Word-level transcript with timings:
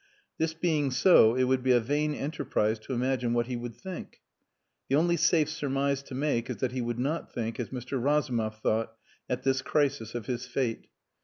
This 0.39 0.55
being 0.55 0.89
so 0.89 1.35
it 1.35 1.43
would 1.43 1.61
be 1.61 1.73
a 1.73 1.79
vain 1.79 2.15
enterprise 2.15 2.79
to 2.79 2.93
imagine 2.93 3.33
what 3.33 3.45
he 3.45 3.55
would 3.55 3.75
think. 3.75 4.19
The 4.89 4.95
only 4.95 5.15
safe 5.15 5.47
surmise 5.47 6.01
to 6.01 6.15
make 6.15 6.49
is 6.49 6.57
that 6.57 6.71
he 6.71 6.81
would 6.81 6.97
not 6.97 7.31
think 7.31 7.59
as 7.59 7.69
Mr. 7.69 8.01
Razumov 8.03 8.57
thought 8.63 8.95
at 9.29 9.43
this 9.43 9.61
crisis 9.61 10.15
of 10.15 10.25
his 10.25 10.47
fate. 10.47 10.87